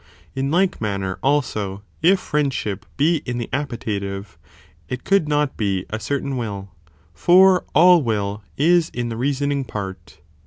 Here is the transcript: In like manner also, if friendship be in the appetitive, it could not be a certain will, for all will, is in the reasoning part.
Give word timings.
In 0.33 0.49
like 0.49 0.81
manner 0.81 1.19
also, 1.21 1.83
if 2.01 2.19
friendship 2.19 2.87
be 2.97 3.17
in 3.23 3.37
the 3.37 3.47
appetitive, 3.53 4.39
it 4.89 5.03
could 5.03 5.27
not 5.27 5.57
be 5.57 5.85
a 5.91 5.99
certain 5.99 6.37
will, 6.37 6.71
for 7.13 7.65
all 7.75 8.01
will, 8.01 8.41
is 8.57 8.89
in 8.95 9.09
the 9.09 9.15
reasoning 9.17 9.63
part. 9.63 10.17